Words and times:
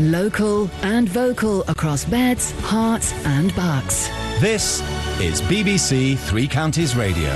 Local 0.00 0.68
and 0.82 1.08
vocal 1.08 1.62
across 1.68 2.04
beds, 2.04 2.52
Herts, 2.62 3.12
and 3.26 3.54
bucks. 3.54 4.08
This 4.40 4.80
is 5.20 5.40
BBC 5.42 6.18
Three 6.18 6.48
Counties 6.48 6.96
Radio. 6.96 7.30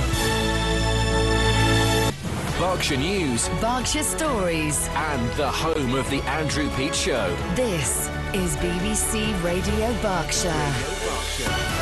Berkshire 2.59 2.97
News 2.97 3.47
Berkshire 3.61 4.03
Stories. 4.03 4.89
and 4.89 5.31
the 5.37 5.49
home 5.49 5.95
of 5.95 6.09
the 6.09 6.21
Andrew 6.23 6.69
Peach 6.71 6.95
Show. 6.95 7.33
This 7.55 8.09
is 8.33 8.57
BBC 8.57 9.41
Radio 9.41 9.93
Berkshire. 10.01 11.79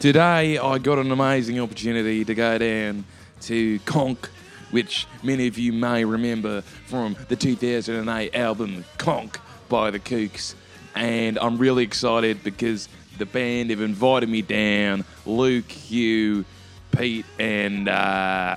Today, 0.00 0.58
I 0.58 0.78
got 0.78 0.98
an 0.98 1.10
amazing 1.10 1.60
opportunity 1.60 2.24
to 2.24 2.34
go 2.34 2.58
down 2.58 3.04
to 3.42 3.78
Konk, 3.80 4.28
which 4.74 5.06
many 5.22 5.46
of 5.46 5.56
you 5.56 5.72
may 5.72 6.04
remember 6.04 6.60
from 6.86 7.16
the 7.28 7.36
2008 7.36 8.34
album 8.34 8.84
Konk 8.98 9.36
by 9.68 9.92
the 9.92 10.00
Kooks. 10.00 10.56
And 10.96 11.38
I'm 11.38 11.58
really 11.58 11.84
excited 11.84 12.42
because 12.42 12.88
the 13.16 13.24
band 13.24 13.70
have 13.70 13.80
invited 13.80 14.28
me 14.28 14.42
down 14.42 15.04
Luke, 15.26 15.70
Hugh, 15.70 16.44
Pete, 16.90 17.24
and 17.38 17.88
uh, 17.88 18.56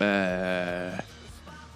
uh, 0.00 1.00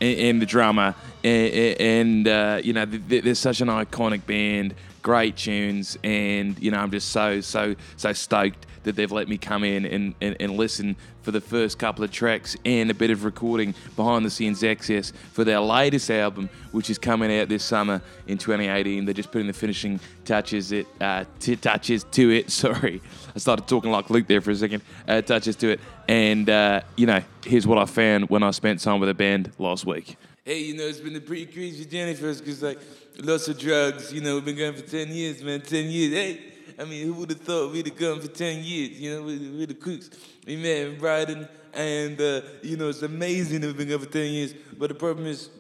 and, 0.01 0.41
the 0.41 0.47
drummer, 0.47 0.95
and, 1.25 2.29
uh, 2.29 2.61
you 2.63 2.73
know, 2.73 2.87
th- 2.87 3.03
th- 3.09 3.25
they're 3.25 3.35
such 3.35 3.61
an 3.61 3.69
iconic 3.69 4.27
band, 4.27 4.75
great 5.03 5.37
tunes, 5.37 5.99
and 6.05 6.57
you 6.61 6.71
know, 6.71 6.79
I'm 6.79 6.93
just 6.93 7.09
so 7.09 7.41
so 7.41 7.75
so 7.97 8.13
stoked 8.13 8.65
that 8.85 8.97
they've 8.97 9.11
let 9.11 9.29
me 9.29 9.37
come 9.37 9.65
in 9.65 9.85
and, 9.85 10.15
and, 10.21 10.37
and 10.41 10.53
listen 10.53 10.97
for 11.23 11.31
the 11.31 11.41
first 11.41 11.79
couple 11.79 12.05
of 12.05 12.11
tracks 12.11 12.57
and 12.65 12.91
a 12.91 12.95
bit 12.95 13.11
of 13.11 13.25
recording 13.25 13.75
behind 13.97 14.25
the 14.25 14.31
scenes 14.31 14.63
access 14.63 15.13
for 15.33 15.43
their 15.43 15.61
latest 15.61 16.11
album, 16.11 16.49
which 16.73 16.91
is 16.91 16.99
coming 16.99 17.37
out 17.39 17.49
this 17.49 17.65
summer 17.65 18.01
in 18.27 18.39
2018. 18.39 19.05
They're 19.05 19.15
just 19.15 19.33
putting 19.33 19.47
the 19.47 19.53
finishing 19.53 19.99
touches 20.25 20.73
it 20.73 20.87
uh, 21.01 21.25
t- 21.41 21.57
touches 21.57 22.05
to 22.05 22.31
it. 22.31 22.51
Sorry, 22.65 23.03
I 23.35 23.39
started 23.39 23.67
talking 23.67 23.91
like 23.91 24.11
Luke 24.11 24.27
there 24.27 24.41
for 24.41 24.51
a 24.51 24.57
second. 24.57 24.83
Uh, 25.09 25.21
touches 25.23 25.57
to 25.57 25.71
it, 25.71 25.81
and 26.09 26.49
uh, 26.49 26.83
you 26.97 27.07
know, 27.07 27.23
here's 27.45 27.67
what 27.67 27.79
I 27.79 27.87
found 27.87 28.29
when 28.31 28.43
I 28.43 28.51
spent 28.51 28.81
time 28.81 29.01
with 29.01 29.09
a 29.09 29.15
band 29.15 29.51
last 29.59 29.87
week. 29.87 30.17
Hey, 30.45 30.61
you 30.61 30.77
know, 30.77 30.85
it's 30.85 31.01
been 31.01 31.17
a 31.17 31.23
pretty 31.23 31.47
crazy 31.47 31.87
journey 31.87 32.13
for 32.13 32.29
us 32.29 32.39
because, 32.39 32.63
like, 32.63 32.79
lots 33.23 33.49
of 33.49 33.59
drugs. 33.59 34.13
You 34.13 34.21
know, 34.21 34.35
we've 34.35 34.45
been 34.45 34.59
going 34.59 34.75
for 34.75 34.83
10 34.83 35.09
years, 35.09 35.43
man. 35.43 35.63
10 35.63 35.87
years. 35.87 36.13
Hey, 36.13 36.54
I 36.79 36.85
mean, 36.85 37.07
who 37.07 37.15
would 37.15 37.31
have 37.31 37.41
thought 37.41 37.73
we'd 37.73 37.87
have 37.87 37.97
gone 37.97 38.21
for 38.21 38.29
10 38.29 38.65
years? 38.65 39.01
You 39.01 39.11
know, 39.11 39.23
we're, 39.23 39.59
we're 39.59 39.67
the 39.67 39.75
Kooks. 39.75 40.17
We 40.47 40.57
met 40.57 40.89
in 40.89 40.99
Brighton, 40.99 41.49
and, 41.73 42.21
uh, 42.21 42.41
you 42.63 42.77
know, 42.77 42.89
it's 42.89 43.03
amazing 43.03 43.61
that 43.61 43.69
we've 43.69 43.77
been 43.77 43.89
going 43.89 44.01
for 44.01 44.11
10 44.11 44.33
years. 44.33 44.55
But 44.79 44.89
the 44.89 44.95
problem 44.95 45.27
is, 45.27 45.51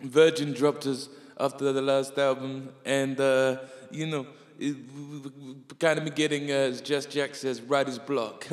Virgin 0.00 0.52
dropped 0.52 0.86
us 0.86 1.08
after 1.38 1.72
the 1.72 1.82
last 1.82 2.18
album, 2.18 2.70
and, 2.84 3.20
uh, 3.20 3.58
you 3.90 4.06
know, 4.06 4.26
it, 4.58 4.76
kind 5.78 5.98
of 5.98 6.14
getting, 6.14 6.50
uh, 6.50 6.54
as 6.54 6.80
Just 6.80 7.10
Jack 7.10 7.34
says, 7.34 7.60
writer's 7.60 7.98
block. 7.98 8.46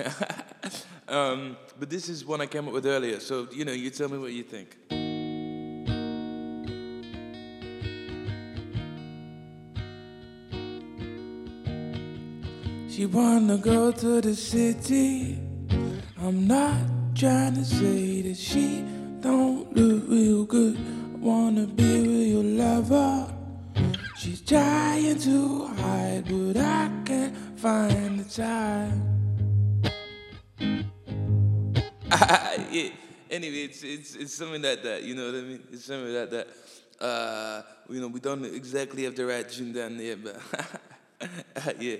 um, 1.07 1.57
but 1.79 1.89
this 1.89 2.09
is 2.09 2.25
one 2.25 2.41
I 2.41 2.47
came 2.47 2.67
up 2.67 2.73
with 2.73 2.85
earlier, 2.85 3.19
so, 3.19 3.47
you 3.51 3.65
know, 3.65 3.71
you 3.71 3.89
tell 3.89 4.09
me 4.09 4.17
what 4.17 4.31
you 4.31 4.43
think. 4.43 5.00
She 13.01 13.07
wanna 13.07 13.57
go 13.57 13.91
to 13.91 14.21
the 14.21 14.35
city. 14.35 15.39
I'm 16.21 16.45
not 16.45 16.77
trying 17.15 17.55
to 17.55 17.65
say 17.65 18.21
that 18.21 18.37
she 18.37 18.85
don't 19.21 19.75
look 19.75 20.03
real 20.07 20.45
good. 20.45 20.77
I 20.77 21.17
wanna 21.17 21.65
be 21.65 22.01
with 22.01 22.27
your 22.27 22.43
lover. 22.43 23.33
She's 24.15 24.41
trying 24.41 25.17
to 25.17 25.65
hide, 25.81 26.25
but 26.29 26.57
I 26.57 26.91
can't 27.03 27.35
find 27.59 28.19
the 28.19 28.29
time. 28.29 29.01
yeah. 32.69 32.89
Anyway, 33.31 33.63
it's 33.63 33.81
it's 33.81 34.13
it's 34.13 34.35
something 34.35 34.61
like 34.61 34.83
that. 34.83 35.01
You 35.01 35.15
know 35.15 35.25
what 35.25 35.35
I 35.39 35.41
mean? 35.41 35.63
It's 35.71 35.85
something 35.85 36.13
like 36.13 36.29
that. 36.29 36.49
Uh, 37.03 37.63
you 37.89 37.99
know, 37.99 38.09
we 38.09 38.19
don't 38.19 38.45
exactly 38.45 39.05
have 39.05 39.15
the 39.15 39.25
right 39.25 39.49
tune 39.49 39.73
down 39.73 39.97
there, 39.97 40.17
but 40.17 40.39
yeah. 41.79 41.97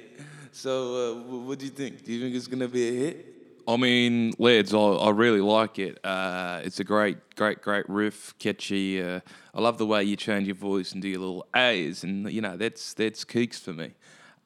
So, 0.52 0.96
uh, 0.96 1.38
what 1.46 1.59
do 1.59 1.66
you 1.66 1.72
think? 1.72 2.04
Do 2.04 2.12
you 2.12 2.22
think 2.22 2.36
it's 2.36 2.48
gonna 2.48 2.68
be 2.68 2.88
a 2.88 2.92
hit? 2.92 3.26
I 3.68 3.78
mean, 3.78 4.34
lads, 4.38 4.74
I, 4.74 4.80
I 4.80 5.09
really 5.12 5.40
like 5.40 5.80
it. 5.80 6.04
Uh, 6.04 6.62
it's 6.64 6.80
a 6.80 6.84
great, 6.84 7.36
great, 7.36 7.62
great 7.62 7.88
riff, 7.88 8.34
catchy. 8.40 9.02
Uh, 9.02 9.22
I 9.54 9.62
love 9.62 9.78
the 9.78 9.86
way 9.86 10.04
you 10.04 10.16
change 10.16 10.48
your 10.48 10.56
voice 10.56 10.92
and 10.92 11.02
do 11.02 11.08
your 11.08 11.20
little 11.20 11.46
A's, 11.56 12.04
and 12.04 12.32
you 12.32 12.42
know 12.42 12.58
that's 12.58 12.94
that's 12.94 13.24
Keeks 13.24 13.59
for 13.59 13.74
me. 13.74 13.92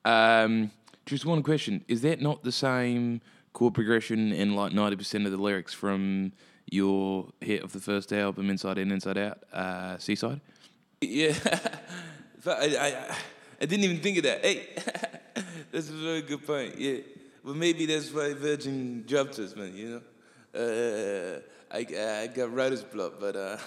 Um, 0.03 0.71
just 1.05 1.25
one 1.25 1.43
question: 1.43 1.83
Is 1.87 2.01
that 2.01 2.21
not 2.21 2.43
the 2.43 2.51
same 2.51 3.21
chord 3.53 3.73
progression 3.73 4.31
in 4.31 4.55
like 4.55 4.73
ninety 4.73 4.95
percent 4.95 5.25
of 5.25 5.31
the 5.31 5.37
lyrics 5.37 5.73
from 5.73 6.33
your 6.69 7.29
hit 7.41 7.63
of 7.63 7.73
the 7.73 7.79
first 7.79 8.11
album, 8.11 8.49
Inside 8.49 8.77
In, 8.77 8.91
Inside 8.91 9.17
Out, 9.17 9.39
uh, 9.53 9.97
Seaside? 9.97 10.41
Yeah, 11.01 11.33
But 12.45 12.59
I, 12.59 12.87
I, 12.87 13.15
I 13.61 13.65
didn't 13.65 13.83
even 13.85 13.99
think 13.99 14.17
of 14.17 14.23
that. 14.23 14.43
Hey, 14.43 14.67
that's 15.71 15.89
a 15.89 15.93
very 15.93 16.21
good 16.21 16.45
point. 16.45 16.77
Yeah, 16.77 16.97
well, 17.43 17.55
maybe 17.55 17.85
that's 17.85 18.11
why 18.11 18.33
Virgin 18.33 19.03
dropped 19.07 19.39
us, 19.39 19.55
man. 19.55 19.75
You 19.75 19.89
know, 19.89 20.01
uh, 20.59 21.39
I, 21.71 22.23
I 22.23 22.27
got 22.27 22.53
writer's 22.53 22.83
block, 22.83 23.13
but 23.19 23.35
uh, 23.35 23.57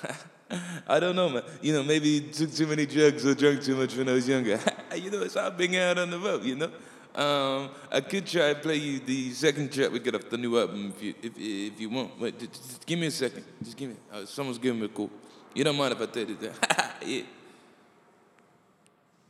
I 0.88 1.00
don't 1.00 1.16
know, 1.16 1.28
man. 1.30 1.42
You 1.62 1.72
know, 1.72 1.82
maybe 1.82 2.20
took 2.20 2.52
too 2.52 2.66
many 2.66 2.86
drugs 2.86 3.24
or 3.24 3.34
drank 3.34 3.62
too 3.62 3.76
much 3.76 3.96
when 3.96 4.08
I 4.08 4.12
was 4.12 4.28
younger. 4.28 4.58
you 4.96 5.10
know, 5.10 5.22
it's 5.22 5.36
all 5.36 5.50
being 5.50 5.76
out 5.76 5.98
on 5.98 6.10
the 6.10 6.18
road. 6.18 6.44
You 6.44 6.56
know. 6.56 6.70
Um, 7.14 7.70
I 7.90 8.00
could 8.00 8.26
try 8.26 8.52
to 8.52 8.60
play 8.60 8.76
you 8.76 9.00
the 9.00 9.32
second 9.32 9.72
track 9.72 9.90
we 9.90 9.98
got 9.98 10.14
off 10.14 10.28
the 10.28 10.38
new 10.38 10.56
album 10.58 10.92
if 10.94 11.02
you 11.02 11.14
if, 11.22 11.32
if 11.36 11.80
you 11.80 11.90
want. 11.90 12.20
Wait, 12.20 12.38
just, 12.38 12.52
just 12.52 12.86
give 12.86 12.98
me 12.98 13.06
a 13.06 13.10
second. 13.10 13.44
Just 13.62 13.76
give 13.76 13.90
me. 13.90 13.96
Uh, 14.12 14.24
someone's 14.24 14.58
giving 14.58 14.78
me 14.78 14.86
a 14.86 14.88
call. 14.88 15.10
You 15.54 15.64
don't 15.64 15.76
mind 15.76 15.94
if 15.94 16.00
I 16.00 16.06
tell 16.06 16.24
you 16.24 16.36
that? 16.36 16.96
yeah. 17.04 17.22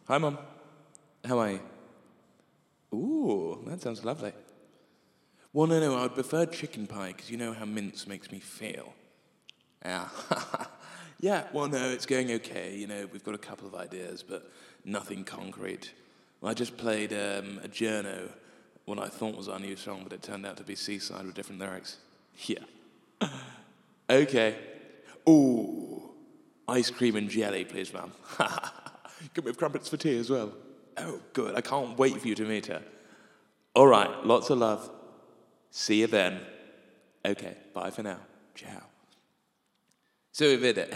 Hi, 0.09 0.17
mom. 0.17 0.39
How 1.23 1.39
are 1.39 1.51
you? 1.51 1.61
Ooh, 2.95 3.63
that 3.67 3.83
sounds 3.83 4.07
lovely. 4.07 4.33
Well, 5.53 5.67
no, 5.67 5.79
no, 5.81 5.99
I'd 5.99 6.15
prefer 6.15 6.47
chicken 6.47 6.87
pie 6.87 7.09
because 7.09 7.31
you 7.31 7.37
know 7.37 7.53
how 7.53 7.67
mince 7.67 8.07
makes 8.07 8.33
me 8.33 8.41
feel. 8.41 8.95
Yeah. 9.85 10.09
yeah, 11.21 11.45
well, 11.53 11.69
no, 11.69 11.91
it's 11.91 12.07
going 12.07 12.31
okay. 12.33 12.75
You 12.75 12.87
know, 12.87 13.07
we've 13.13 13.23
got 13.23 13.35
a 13.35 13.39
couple 13.39 13.69
of 13.69 13.75
ideas, 13.75 14.25
but 14.27 14.51
nothing 14.83 15.25
concrete. 15.25 15.93
I 16.43 16.55
just 16.55 16.79
played 16.79 17.13
um, 17.13 17.61
a 17.63 17.69
journo, 17.69 18.31
what 18.87 18.99
I 18.99 19.09
thought 19.09 19.37
was 19.37 19.51
our 19.51 19.61
new 19.61 19.77
song, 19.77 20.05
but 20.05 20.15
it 20.15 20.23
turned 20.23 20.47
out 20.47 20.57
to 20.57 20.65
be 20.65 20.75
Seaside 20.75 21.27
with 21.27 21.35
different 21.35 21.61
lyrics. 21.61 21.99
Yeah. 22.47 23.29
okay. 24.09 24.57
Ooh, 25.29 26.15
ice 26.67 26.89
cream 26.89 27.17
and 27.17 27.29
jelly, 27.29 27.67
please, 27.67 27.93
ma'am. 27.93 28.13
Give 29.34 29.45
me 29.45 29.53
crumpets 29.53 29.89
for 29.89 29.97
tea 29.97 30.19
as 30.19 30.31
well. 30.31 30.53
Oh, 30.97 31.21
good. 31.33 31.55
I 31.55 31.61
can't 31.61 31.97
wait 31.99 32.21
for 32.21 32.29
you 32.29 32.34
to 32.34 32.45
meet 32.45 32.67
her. 32.67 32.83
All 33.75 33.87
right, 33.87 34.11
lots 34.25 34.51
of 34.51 34.59
love. 34.59 34.91
See 35.71 36.01
you 36.01 36.06
then. 36.06 36.41
Okay, 37.25 37.57
bye 37.73 37.91
for 37.91 38.03
now. 38.03 38.19
Ciao. 38.55 38.83
So 40.33 40.49
we 40.49 40.57
did 40.57 40.78
it. 40.78 40.95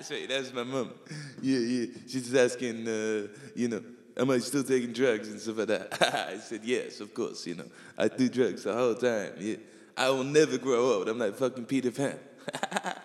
Sweet, 0.00 0.28
that's 0.28 0.52
my 0.52 0.64
mum. 0.64 0.92
Yeah, 1.40 1.58
yeah. 1.58 1.86
She's 2.08 2.34
asking, 2.34 2.86
uh, 2.88 3.28
you 3.54 3.68
know, 3.68 3.82
am 4.16 4.30
I 4.30 4.38
still 4.38 4.64
taking 4.64 4.92
drugs 4.92 5.28
and 5.28 5.40
stuff 5.40 5.58
like 5.58 5.68
that? 5.68 6.28
I 6.28 6.38
said, 6.38 6.60
yes, 6.64 7.00
of 7.00 7.14
course, 7.14 7.46
you 7.46 7.54
know. 7.54 7.66
I 7.96 8.08
do 8.08 8.28
drugs 8.28 8.64
the 8.64 8.72
whole 8.72 8.94
time, 8.94 9.32
yeah. 9.38 9.56
I 9.96 10.10
will 10.10 10.24
never 10.24 10.58
grow 10.58 10.92
old. 10.94 11.08
I'm 11.08 11.18
like 11.18 11.36
fucking 11.36 11.66
Peter 11.66 11.90
Pan. 11.90 12.18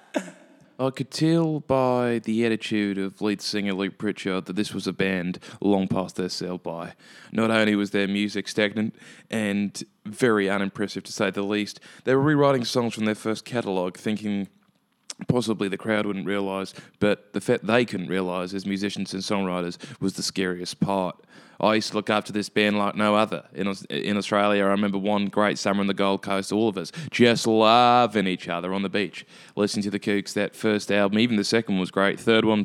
I 0.79 0.91
could 0.91 1.11
tell 1.11 1.59
by 1.59 2.21
the 2.23 2.45
attitude 2.45 2.97
of 2.97 3.21
lead 3.21 3.41
singer 3.41 3.73
Luke 3.73 3.97
Pritchard 3.97 4.45
that 4.45 4.55
this 4.55 4.73
was 4.73 4.87
a 4.87 4.93
band 4.93 5.39
long 5.59 5.89
past 5.89 6.15
their 6.15 6.29
sell 6.29 6.57
by. 6.57 6.93
Not 7.33 7.51
only 7.51 7.75
was 7.75 7.91
their 7.91 8.07
music 8.07 8.47
stagnant 8.47 8.95
and 9.29 9.83
very 10.05 10.49
unimpressive 10.49 11.03
to 11.03 11.11
say 11.11 11.31
the 11.31 11.41
least, 11.41 11.81
they 12.05 12.15
were 12.15 12.21
rewriting 12.21 12.63
songs 12.63 12.93
from 12.93 13.03
their 13.03 13.13
first 13.13 13.43
catalogue, 13.43 13.97
thinking 13.97 14.47
possibly 15.27 15.67
the 15.67 15.77
crowd 15.77 16.05
wouldn't 16.05 16.25
realise, 16.25 16.73
but 16.99 17.33
the 17.33 17.41
fact 17.41 17.65
they 17.65 17.85
couldn't 17.85 18.07
realise 18.07 18.53
as 18.53 18.65
musicians 18.65 19.13
and 19.13 19.21
songwriters 19.23 19.77
was 19.99 20.13
the 20.13 20.23
scariest 20.23 20.79
part. 20.79 21.15
I 21.61 21.75
used 21.75 21.89
to 21.89 21.97
look 21.97 22.05
to 22.05 22.31
this 22.31 22.47
band 22.47 22.77
like 22.77 22.95
no 22.95 23.15
other. 23.15 23.43
In, 23.53 23.67
in 23.89 24.15
Australia, 24.15 24.63
I 24.63 24.69
remember 24.69 24.97
one 24.97 25.25
great 25.25 25.57
summer 25.57 25.81
on 25.81 25.87
the 25.87 25.93
Gold 25.93 26.21
Coast, 26.21 26.53
all 26.53 26.69
of 26.69 26.77
us 26.77 26.91
just 27.11 27.45
loving 27.45 28.27
each 28.27 28.47
other 28.47 28.73
on 28.73 28.81
the 28.81 28.89
beach, 28.89 29.25
listening 29.57 29.83
to 29.83 29.91
the 29.91 29.99
Kooks. 29.99 30.33
That 30.33 30.55
first 30.55 30.89
album, 30.89 31.19
even 31.19 31.35
the 31.35 31.43
second 31.43 31.75
one 31.75 31.81
was 31.81 31.91
great. 31.91 32.17
Third 32.17 32.45
one, 32.45 32.63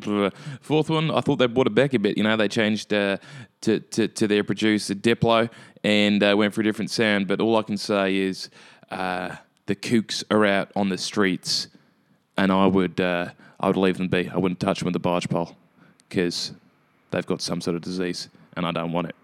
fourth 0.61 0.89
one, 0.89 1.11
I 1.11 1.19
thought 1.19 1.37
they 1.37 1.47
brought 1.47 1.67
it 1.67 1.75
back 1.75 1.93
a 1.93 1.99
bit. 1.99 2.17
You 2.17 2.23
know, 2.23 2.37
they 2.37 2.47
changed 2.47 2.93
uh, 2.93 3.17
to, 3.61 3.81
to, 3.81 4.07
to 4.07 4.27
their 4.27 4.45
producer, 4.45 4.95
Diplo, 4.95 5.49
and 5.83 6.23
uh, 6.23 6.33
went 6.37 6.53
for 6.53 6.61
a 6.61 6.63
different 6.63 6.89
sound. 6.89 7.27
But 7.27 7.41
all 7.41 7.57
I 7.57 7.63
can 7.63 7.77
say 7.77 8.15
is 8.15 8.49
uh, 8.91 9.35
the 9.65 9.75
Kooks 9.75 10.23
are 10.31 10.45
out 10.45 10.71
on 10.73 10.87
the 10.87 10.97
streets 10.97 11.67
and 12.37 12.51
I 12.51 12.65
would 12.65 12.99
uh, 12.99 13.29
I 13.59 13.67
would 13.67 13.77
leave 13.77 13.97
them 13.97 14.07
be. 14.07 14.29
I 14.29 14.37
wouldn't 14.37 14.59
touch 14.59 14.79
them 14.79 14.87
with 14.87 14.95
a 14.95 14.99
barge 14.99 15.29
pole 15.29 15.55
because 16.09 16.51
they've 17.11 17.25
got 17.25 17.41
some 17.41 17.61
sort 17.61 17.75
of 17.75 17.81
disease, 17.81 18.29
and 18.55 18.65
I 18.65 18.71
don't 18.71 18.91
want 18.91 19.07
it. 19.09 19.15